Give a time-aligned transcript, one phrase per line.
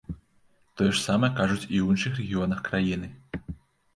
[0.79, 3.07] Тое ж самае кажуць і ў іншых рэгіёнах краіны.